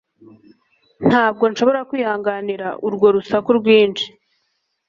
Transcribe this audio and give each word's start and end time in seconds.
Ntabwo 1.07 1.43
nshobora 1.51 1.79
kwihanganira 1.89 2.67
urwo 2.87 3.07
rusaku 3.15 3.49
rwinshi 3.59 4.07